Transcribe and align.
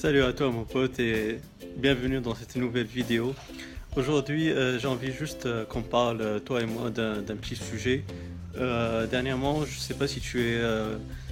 Salut 0.00 0.22
à 0.22 0.32
toi 0.32 0.50
mon 0.50 0.64
pote 0.64 0.98
et 0.98 1.40
bienvenue 1.76 2.22
dans 2.22 2.34
cette 2.34 2.56
nouvelle 2.56 2.86
vidéo. 2.86 3.34
Aujourd'hui 3.96 4.48
euh, 4.48 4.78
j'ai 4.78 4.86
envie 4.86 5.12
juste 5.12 5.44
euh, 5.44 5.66
qu'on 5.66 5.82
parle 5.82 6.22
euh, 6.22 6.38
toi 6.38 6.62
et 6.62 6.64
moi 6.64 6.88
d'un 6.88 7.36
petit 7.36 7.54
sujet. 7.54 8.04
dernièrement 9.10 9.66
je 9.66 9.78
sais 9.78 9.92
pas 9.92 10.08
si 10.08 10.20
tu 10.20 10.40
es 10.40 10.58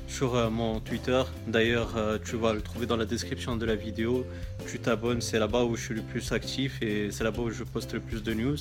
sur 0.07 0.51
mon 0.51 0.81
Twitter, 0.81 1.23
d'ailleurs 1.47 1.95
tu 2.27 2.37
vas 2.37 2.53
le 2.53 2.61
trouver 2.61 2.85
dans 2.85 2.99
la 2.99 3.07
description 3.07 3.57
de 3.57 3.65
la 3.65 3.75
vidéo. 3.75 4.27
Tu 4.71 4.79
t'abonnes, 4.79 5.23
c'est 5.23 5.39
là-bas 5.39 5.65
où 5.65 5.75
je 5.75 5.85
suis 5.87 5.95
le 5.95 6.03
plus 6.03 6.31
actif 6.33 6.83
et 6.83 7.11
c'est 7.11 7.25
là-bas 7.25 7.45
où 7.45 7.51
je 7.51 7.65
poste 7.65 7.95
le 7.95 8.01
plus 8.01 8.23
de 8.23 8.35
news. 8.35 8.59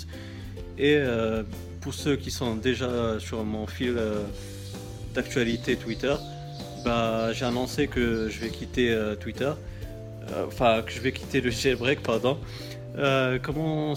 Et 0.77 0.97
pour 1.81 1.93
ceux 1.93 2.15
qui 2.15 2.31
sont 2.31 2.55
déjà 2.55 3.19
sur 3.19 3.43
mon 3.43 3.67
fil 3.67 3.95
d'actualité 5.13 5.75
Twitter, 5.75 6.15
bah, 6.85 7.33
j'ai 7.33 7.43
annoncé 7.43 7.87
que 7.87 8.29
je 8.29 8.39
vais 8.39 8.49
quitter 8.49 8.97
Twitter. 9.19 9.51
Euh, 10.33 10.45
enfin 10.47 10.81
que 10.81 10.91
je 10.91 10.99
vais 10.99 11.11
quitter 11.11 11.41
le 11.41 11.49
jailbreak, 11.49 12.01
pardon. 12.01 12.37
Euh, 12.97 13.37
comment, 13.41 13.93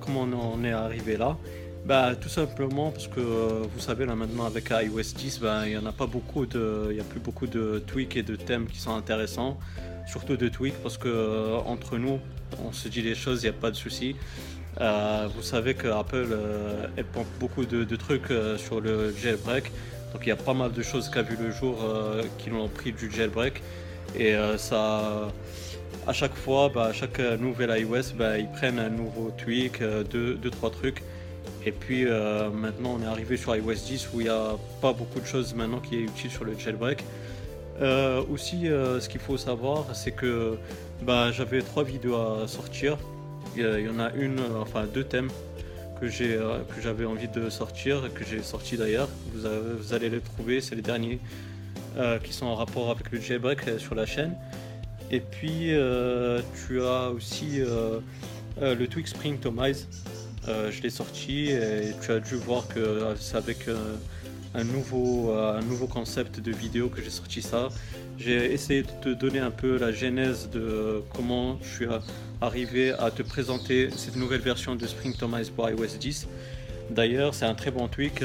comment 0.00 0.28
on 0.54 0.64
est 0.64 0.72
arrivé 0.72 1.16
là? 1.16 1.36
Bah, 1.84 2.14
tout 2.18 2.30
simplement 2.30 2.90
parce 2.90 3.08
que 3.08 3.20
euh, 3.20 3.64
vous 3.74 3.80
savez 3.80 4.06
là 4.06 4.14
maintenant 4.14 4.46
avec 4.46 4.70
iOS 4.70 5.14
10, 5.16 5.40
bah, 5.40 5.62
il 5.66 5.72
n'y 5.72 5.76
en 5.76 5.84
a 5.84 5.92
pas 5.92 6.06
beaucoup 6.06 6.46
de, 6.46 6.88
il 6.92 7.00
a 7.00 7.04
plus 7.04 7.20
beaucoup 7.20 7.46
de 7.46 7.82
tweaks 7.86 8.16
et 8.16 8.22
de 8.22 8.36
thèmes 8.36 8.66
qui 8.66 8.78
sont 8.78 8.94
intéressants, 8.94 9.58
surtout 10.06 10.36
de 10.36 10.48
tweaks 10.48 10.80
parce 10.82 10.96
que 10.96 11.58
entre 11.66 11.98
nous, 11.98 12.20
on 12.64 12.72
se 12.72 12.88
dit 12.88 13.02
les 13.02 13.14
choses, 13.14 13.42
il 13.42 13.50
n'y 13.50 13.56
a 13.56 13.60
pas 13.60 13.70
de 13.70 13.76
souci. 13.76 14.16
vous 14.78 15.42
savez 15.42 15.74
que 15.74 15.88
Apple 15.88 16.28
elle 16.96 17.04
pompe 17.04 17.26
beaucoup 17.38 17.66
de, 17.66 17.84
de 17.84 17.96
trucs 17.96 18.32
sur 18.56 18.80
le 18.80 19.14
jailbreak, 19.14 19.64
donc 20.14 20.22
il 20.22 20.28
y 20.28 20.32
a 20.32 20.36
pas 20.36 20.54
mal 20.54 20.72
de 20.72 20.82
choses 20.82 21.10
qui 21.10 21.18
a 21.18 21.22
vu 21.22 21.36
le 21.36 21.50
jour 21.50 21.76
qui 22.38 22.48
l'ont 22.48 22.68
pris 22.68 22.92
du 22.92 23.10
jailbreak. 23.10 23.60
Et 24.16 24.34
euh, 24.34 24.56
ça, 24.56 25.28
à 26.06 26.12
chaque 26.12 26.34
fois, 26.34 26.70
bah, 26.72 26.86
à 26.86 26.92
chaque 26.92 27.18
nouvelle 27.18 27.76
iOS, 27.80 28.14
bah, 28.16 28.38
ils 28.38 28.50
prennent 28.50 28.78
un 28.78 28.90
nouveau 28.90 29.30
tweak, 29.36 29.80
euh, 29.80 30.04
deux, 30.04 30.34
deux, 30.34 30.50
trois 30.50 30.70
trucs. 30.70 31.02
Et 31.66 31.72
puis 31.72 32.04
euh, 32.06 32.50
maintenant, 32.50 32.98
on 32.98 33.02
est 33.02 33.06
arrivé 33.06 33.36
sur 33.36 33.56
iOS 33.56 33.74
10 33.74 34.10
où 34.12 34.20
il 34.20 34.24
n'y 34.24 34.30
a 34.30 34.56
pas 34.82 34.92
beaucoup 34.92 35.18
de 35.18 35.26
choses 35.26 35.54
maintenant 35.54 35.80
qui 35.80 35.96
est 35.96 36.02
utile 36.02 36.30
sur 36.30 36.44
le 36.44 36.56
jailbreak. 36.58 37.02
aussi, 38.30 38.66
ce 38.66 39.08
qu'il 39.08 39.20
faut 39.20 39.38
savoir, 39.38 39.86
c'est 39.94 40.12
que 40.12 40.58
bah, 41.02 41.32
j'avais 41.32 41.62
trois 41.62 41.82
vidéos 41.82 42.16
à 42.16 42.46
sortir. 42.46 42.98
Il 43.56 43.62
y 43.62 43.88
en 43.88 43.98
a 43.98 44.12
une, 44.12 44.40
enfin 44.60 44.84
deux 44.92 45.04
thèmes 45.04 45.30
que 46.00 46.08
j'ai 46.08 46.36
que 46.36 46.82
j'avais 46.82 47.06
envie 47.06 47.28
de 47.28 47.48
sortir, 47.48 48.12
que 48.14 48.24
j'ai 48.24 48.42
sorti 48.42 48.76
d'ailleurs. 48.76 49.08
Vous, 49.32 49.94
allez 49.94 50.10
les 50.10 50.20
trouver, 50.20 50.60
c'est 50.60 50.74
les 50.74 50.82
derniers 50.82 51.18
euh, 51.96 52.18
qui 52.18 52.32
sont 52.32 52.46
en 52.46 52.56
rapport 52.56 52.90
avec 52.90 53.12
le 53.12 53.20
jailbreak 53.20 53.68
euh, 53.68 53.78
sur 53.78 53.94
la 53.94 54.04
chaîne. 54.04 54.34
Et 55.12 55.20
puis 55.20 55.72
euh, 55.72 56.40
tu 56.66 56.82
as 56.82 57.10
aussi 57.10 57.60
le 58.60 58.86
Twix 58.86 59.10
Spring 59.10 59.38
Tomize. 59.38 59.86
je 60.46 60.82
l'ai 60.82 60.90
sorti 60.90 61.50
et 61.50 61.92
tu 62.02 62.10
as 62.10 62.18
dû 62.18 62.34
voir 62.34 62.66
que 62.66 63.14
c'est 63.16 63.36
avec 63.36 63.68
un 64.54 64.64
nouveau, 64.64 65.32
un 65.32 65.60
nouveau 65.60 65.86
concept 65.86 66.40
de 66.40 66.50
vidéo 66.50 66.88
que 66.88 67.02
j'ai 67.02 67.10
sorti 67.10 67.42
ça. 67.42 67.68
J'ai 68.18 68.52
essayé 68.52 68.82
de 68.82 68.90
te 69.02 69.08
donner 69.10 69.40
un 69.40 69.50
peu 69.50 69.76
la 69.78 69.92
genèse 69.92 70.48
de 70.50 71.02
comment 71.14 71.58
je 71.62 71.68
suis 71.68 71.86
arrivé 72.40 72.92
à 72.92 73.10
te 73.10 73.22
présenter 73.22 73.90
cette 73.94 74.16
nouvelle 74.16 74.40
version 74.40 74.74
de 74.74 74.86
Spring 74.86 75.14
Tomize 75.14 75.50
pour 75.50 75.68
iOS 75.68 75.98
10. 76.00 76.26
D'ailleurs, 76.90 77.34
c'est 77.34 77.46
un 77.46 77.54
très 77.54 77.70
bon 77.70 77.86
tweak. 77.88 78.22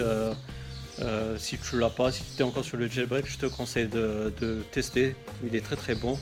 Euh, 1.01 1.37
si 1.37 1.57
tu 1.57 1.79
l'as 1.79 1.89
pas, 1.89 2.11
si 2.11 2.23
tu 2.35 2.41
es 2.41 2.43
encore 2.43 2.65
sur 2.65 2.77
le 2.77 2.87
jailbreak, 2.87 3.25
je 3.25 3.37
te 3.37 3.45
conseille 3.45 3.87
de, 3.87 4.63
tester. 4.71 5.15
Il 5.45 5.55
est 5.55 5.61
très 5.61 5.75
très 5.75 5.95
bon. 5.95 6.17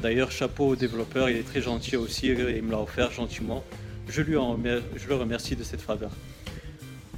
D'ailleurs, 0.00 0.30
chapeau 0.30 0.68
au 0.68 0.76
développeur, 0.76 1.28
il 1.28 1.36
est 1.36 1.46
très 1.46 1.60
gentil 1.60 1.96
aussi 1.96 2.28
il 2.28 2.62
me 2.62 2.70
l'a 2.70 2.80
offert 2.80 3.10
gentiment. 3.10 3.62
Je 4.08 4.22
lui 4.22 4.36
je 4.96 5.08
le 5.08 5.14
remercie 5.14 5.56
de 5.56 5.62
cette 5.62 5.82
faveur. 5.82 6.10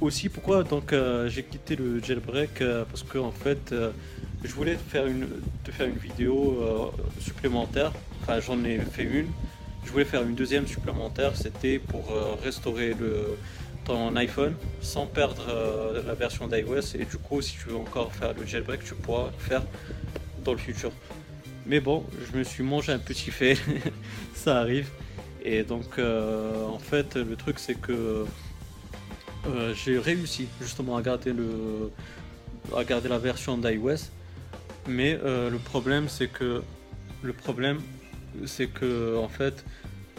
Aussi, 0.01 0.27
pourquoi 0.27 0.63
donc 0.63 0.91
euh, 0.91 1.29
j'ai 1.29 1.43
quitté 1.43 1.77
le 1.77 2.03
jailbreak 2.03 2.61
euh, 2.61 2.83
Parce 2.83 3.03
que 3.03 3.17
en 3.17 3.31
fait, 3.31 3.73
je 4.43 4.51
voulais 4.51 4.77
faire 4.89 5.07
une, 5.07 5.27
te 5.63 5.71
faire 5.71 5.87
une 5.87 5.97
vidéo 5.97 6.91
supplémentaire. 7.21 7.93
Enfin, 8.21 8.41
j'en 8.41 8.61
ai 8.65 8.79
fait 8.79 9.03
une. 9.03 9.27
Je 9.85 9.91
voulais 9.91 10.05
faire 10.05 10.23
une 10.23 10.35
deuxième 10.35 10.67
supplémentaire. 10.67 11.37
C'était 11.37 11.79
pour 11.79 12.13
restaurer 12.43 12.93
le, 12.99 13.37
ton 13.85 14.15
iPhone 14.15 14.55
sans 14.81 15.05
perdre 15.05 15.45
euh, 15.49 16.03
la 16.05 16.13
version 16.13 16.47
d'iOS. 16.47 16.95
Et 16.95 17.05
du 17.05 17.17
coup 17.17 17.41
si 17.41 17.57
tu 17.57 17.69
veux 17.69 17.77
encore 17.77 18.13
faire 18.13 18.33
le 18.33 18.45
jailbreak 18.45 18.83
tu 18.83 18.95
pourras 18.95 19.25
le 19.25 19.43
faire 19.43 19.63
dans 20.43 20.53
le 20.53 20.57
futur. 20.57 20.91
Mais 21.65 21.79
bon 21.79 22.05
je 22.31 22.37
me 22.37 22.43
suis 22.43 22.63
mangé 22.63 22.91
un 22.91 22.99
petit 22.99 23.31
fait. 23.31 23.57
Ça 24.33 24.59
arrive. 24.59 24.89
Et 25.43 25.63
donc 25.63 25.97
euh, 25.97 26.65
en 26.65 26.79
fait 26.79 27.15
le 27.15 27.35
truc 27.35 27.59
c'est 27.59 27.75
que 27.75 28.25
euh, 29.47 29.73
j'ai 29.73 29.99
réussi 29.99 30.47
justement 30.61 30.95
à 30.95 31.01
garder 31.01 31.33
le 31.33 31.91
à 32.75 32.83
garder 32.83 33.09
la 33.09 33.19
version 33.19 33.57
d'iOS. 33.57 34.09
Mais 34.87 35.17
le 35.23 35.57
problème 35.57 36.09
c'est 36.09 36.27
que 36.27 36.61
le 37.21 37.33
problème 37.33 37.79
c'est 38.45 38.67
que 38.67 39.17
en 39.17 39.29
fait 39.29 39.63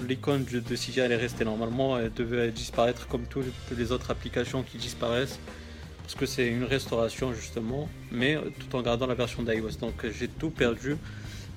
l'icône 0.06 0.44
de 0.44 0.60
CGI 0.76 1.00
est 1.00 1.16
restée 1.16 1.44
normalement, 1.44 1.98
elle 1.98 2.12
devait 2.12 2.50
disparaître 2.50 3.06
comme 3.08 3.26
toutes 3.26 3.46
les 3.76 3.92
autres 3.92 4.10
applications 4.10 4.62
qui 4.62 4.78
disparaissent 4.78 5.38
parce 6.04 6.14
que 6.16 6.26
c'est 6.26 6.46
une 6.46 6.64
restauration 6.64 7.32
justement, 7.32 7.88
mais 8.12 8.38
tout 8.60 8.76
en 8.76 8.82
gardant 8.82 9.06
la 9.06 9.14
version 9.14 9.42
d'iOS. 9.42 9.78
Donc 9.80 10.06
j'ai 10.10 10.28
tout 10.28 10.50
perdu 10.50 10.96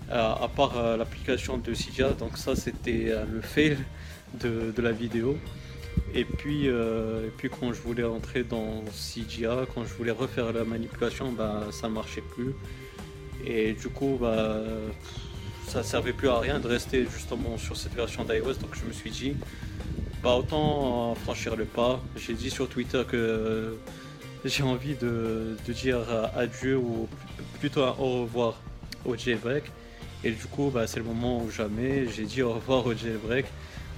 euh, 0.09 0.33
à 0.33 0.47
part 0.47 0.77
euh, 0.77 0.95
l'application 0.95 1.57
de 1.57 1.73
Cydia. 1.73 2.11
Donc 2.11 2.37
ça 2.37 2.55
c'était 2.55 3.07
euh, 3.09 3.25
le 3.29 3.41
fail 3.41 3.77
de, 4.39 4.73
la 4.81 4.93
vidéo. 4.93 5.37
Et 6.13 6.23
puis, 6.23 6.67
et 6.67 7.31
puis 7.37 7.49
quand 7.49 7.73
je 7.73 7.81
voulais 7.81 8.03
entrer 8.03 8.43
dans 8.43 8.83
CGA, 8.93 9.65
quand 9.73 9.83
je 9.83 9.93
voulais 9.95 10.11
refaire 10.11 10.53
la 10.53 10.63
manipulation, 10.63 11.31
bah, 11.31 11.67
ça 11.71 11.89
marchait 11.89 12.23
plus. 12.35 12.53
Et 13.45 13.73
du 13.73 13.89
coup, 13.89 14.17
bah, 14.21 14.61
ça 15.67 15.83
servait 15.83 16.13
plus 16.13 16.29
à 16.29 16.39
rien 16.39 16.59
de 16.59 16.67
rester 16.67 17.05
justement 17.13 17.57
sur 17.57 17.75
cette 17.75 17.93
version 17.93 18.23
d'iOS. 18.23 18.53
Donc 18.53 18.73
je 18.73 18.85
me 18.85 18.93
suis 18.93 19.11
dit, 19.11 19.35
bah 20.23 20.35
autant 20.35 21.13
franchir 21.15 21.55
le 21.55 21.65
pas. 21.65 22.01
J'ai 22.15 22.33
dit 22.33 22.49
sur 22.49 22.69
Twitter 22.69 23.03
que 23.07 23.77
j'ai 24.45 24.63
envie 24.63 24.95
de, 24.95 25.57
dire 25.67 25.99
adieu 26.35 26.77
ou 26.77 27.07
plutôt 27.59 27.81
au 27.81 28.23
revoir 28.23 28.59
au 29.05 29.15
jailbreak. 29.15 29.65
Et 30.23 30.31
du 30.31 30.45
coup, 30.45 30.71
bah, 30.73 30.87
c'est 30.87 30.97
le 30.97 31.05
moment 31.05 31.43
où 31.43 31.51
jamais 31.51 32.07
j'ai 32.07 32.23
dit 32.23 32.41
au 32.41 32.53
revoir 32.53 32.85
au 32.85 32.93
jailbreak. 32.93 33.45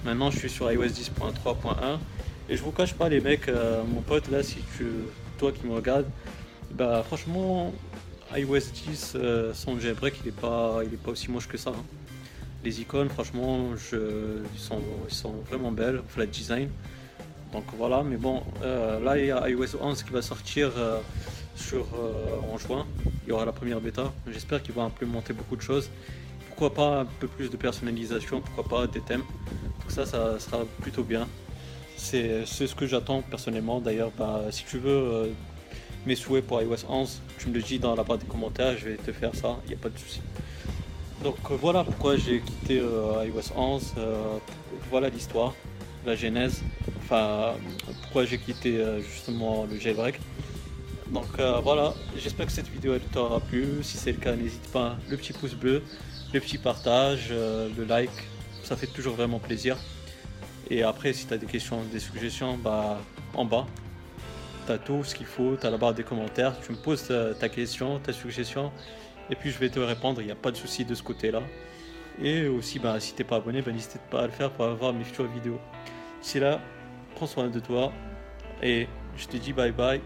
Maintenant, 0.04 0.30
je 0.30 0.38
suis 0.38 0.50
sur 0.50 0.70
iOS 0.70 0.86
10.3.1 0.86 1.98
et 2.48 2.56
je 2.56 2.62
vous 2.62 2.72
cache 2.72 2.94
pas, 2.94 3.08
les 3.08 3.20
mecs, 3.20 3.48
euh, 3.48 3.82
mon 3.84 4.00
pote 4.00 4.28
là, 4.28 4.42
si 4.42 4.56
tu, 4.76 4.86
toi 5.38 5.52
qui 5.52 5.66
me 5.66 5.74
regardes, 5.74 6.06
bah 6.72 7.02
franchement, 7.06 7.72
iOS 8.36 8.70
10 8.86 9.12
euh, 9.14 9.52
son 9.54 9.78
jailbreak 9.80 10.14
il 10.22 10.28
est 10.28 10.40
pas 10.40 10.80
il 10.84 10.94
est 10.94 11.02
pas 11.02 11.10
aussi 11.10 11.30
moche 11.30 11.48
que 11.48 11.56
ça. 11.56 11.70
Hein. 11.70 11.84
Les 12.64 12.80
icônes 12.80 13.08
franchement 13.08 13.76
je, 13.76 14.42
ils, 14.54 14.60
sont, 14.60 14.80
ils 15.08 15.14
sont 15.14 15.34
vraiment 15.48 15.72
belles, 15.72 16.02
flat 16.08 16.26
design. 16.26 16.68
Donc 17.52 17.64
voilà, 17.76 18.04
mais 18.04 18.16
bon, 18.16 18.42
euh, 18.62 19.00
là 19.00 19.18
il 19.18 19.26
y 19.26 19.30
a 19.32 19.48
iOS 19.48 19.76
11 19.80 20.02
qui 20.04 20.10
va 20.10 20.22
sortir 20.22 20.70
euh, 20.76 21.00
sur, 21.56 21.86
en 22.52 22.56
juin. 22.58 22.86
Il 23.24 23.30
y 23.30 23.32
aura 23.32 23.44
la 23.44 23.52
première 23.52 23.80
bêta. 23.80 24.12
J'espère 24.30 24.62
qu'il 24.62 24.74
va 24.74 24.82
implémenter 24.82 25.32
beaucoup 25.32 25.56
de 25.56 25.62
choses. 25.62 25.90
Pourquoi 26.48 26.72
pas 26.72 27.00
un 27.00 27.04
peu 27.06 27.26
plus 27.26 27.50
de 27.50 27.56
personnalisation, 27.56 28.40
pourquoi 28.40 28.64
pas 28.64 28.86
des 28.86 29.00
thèmes. 29.00 29.24
Donc 29.80 29.90
ça, 29.90 30.06
ça 30.06 30.38
sera 30.38 30.64
plutôt 30.80 31.02
bien. 31.02 31.26
C'est 31.96 32.46
ce 32.46 32.74
que 32.74 32.86
j'attends 32.86 33.22
personnellement. 33.22 33.80
D'ailleurs, 33.80 34.12
bah, 34.16 34.44
si 34.50 34.64
tu 34.64 34.78
veux 34.78 35.30
mes 36.06 36.16
souhaits 36.16 36.46
pour 36.46 36.62
iOS 36.62 36.86
11, 36.88 37.20
tu 37.38 37.48
me 37.48 37.54
le 37.54 37.62
dis 37.62 37.78
dans 37.78 37.94
la 37.94 38.02
barre 38.04 38.18
des 38.18 38.26
commentaires, 38.26 38.76
je 38.78 38.90
vais 38.90 38.96
te 38.96 39.12
faire 39.12 39.34
ça, 39.34 39.58
il 39.64 39.68
n'y 39.68 39.74
a 39.74 39.78
pas 39.78 39.88
de 39.88 39.98
souci. 39.98 40.20
Donc 41.22 41.36
euh, 41.50 41.56
voilà 41.60 41.84
pourquoi 41.84 42.16
j'ai 42.16 42.40
quitté 42.40 42.80
euh, 42.80 43.26
iOS 43.26 43.52
11, 43.54 43.94
euh, 43.98 44.38
voilà 44.88 45.10
l'histoire, 45.10 45.54
la 46.06 46.16
genèse, 46.16 46.62
enfin 47.02 47.52
pourquoi 48.02 48.24
j'ai 48.24 48.38
quitté 48.38 48.82
justement 49.02 49.66
le 49.70 49.78
jailbreak. 49.78 50.18
Donc 51.10 51.26
voilà, 51.62 51.92
j'espère 52.16 52.46
que 52.46 52.52
cette 52.52 52.68
vidéo 52.68 52.96
t'aura 53.12 53.40
plu, 53.40 53.82
si 53.82 53.98
c'est 53.98 54.12
le 54.12 54.18
cas 54.18 54.34
n'hésite 54.34 54.68
pas, 54.72 54.96
le 55.10 55.16
petit 55.16 55.32
pouce 55.32 55.54
bleu, 55.54 55.82
le 56.32 56.40
petit 56.40 56.56
partage, 56.56 57.30
le 57.30 57.84
like, 57.84 58.10
ça 58.62 58.76
fait 58.76 58.86
toujours 58.86 59.16
vraiment 59.16 59.40
plaisir. 59.40 59.76
Et 60.70 60.82
après 60.82 61.12
si 61.12 61.26
tu 61.26 61.34
as 61.34 61.38
des 61.38 61.46
questions, 61.46 61.82
des 61.92 62.00
suggestions, 62.00 62.56
bah 62.56 62.98
en 63.34 63.44
bas, 63.44 63.66
t'as 64.66 64.78
tout 64.78 65.04
ce 65.04 65.14
qu'il 65.14 65.26
faut, 65.26 65.56
t'as 65.56 65.70
la 65.70 65.76
barre 65.76 65.94
des 65.94 66.02
commentaires, 66.02 66.58
tu 66.60 66.72
me 66.72 66.76
poses 66.76 67.12
ta, 67.38 67.48
question, 67.48 67.98
ta 67.98 68.12
suggestion, 68.12 68.72
et 69.30 69.34
puis 69.34 69.50
je 69.50 69.58
vais 69.58 69.68
te 69.68 69.80
répondre, 69.80 70.20
il 70.20 70.26
n'y 70.26 70.32
a 70.32 70.36
pas 70.36 70.50
de 70.50 70.56
souci 70.56 70.84
de 70.84 70.94
ce 70.94 71.02
côté-là. 71.02 71.42
Et 72.22 72.48
aussi, 72.48 72.78
bah, 72.78 73.00
si 73.00 73.14
t'es 73.14 73.24
pas 73.24 73.36
abonné, 73.36 73.62
bah, 73.62 73.72
n'hésite 73.72 74.00
pas 74.10 74.22
à 74.22 74.26
le 74.26 74.32
faire 74.32 74.50
pour 74.50 74.64
avoir 74.64 74.92
mes 74.92 75.04
futures 75.04 75.26
vidéos. 75.26 75.60
D'ici 76.20 76.40
là, 76.40 76.60
prends 77.14 77.26
soin 77.26 77.48
de 77.48 77.60
toi, 77.60 77.92
et 78.62 78.88
je 79.16 79.26
te 79.26 79.36
dis 79.36 79.52
bye 79.52 79.72
bye, 79.72 80.00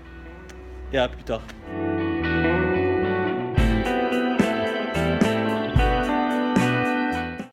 et 0.92 0.98
à 0.98 1.08
plus 1.08 1.24
tard. 1.24 1.42